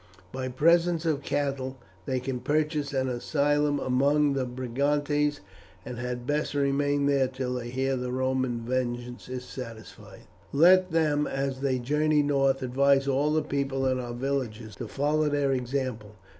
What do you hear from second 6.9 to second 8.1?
there till they hear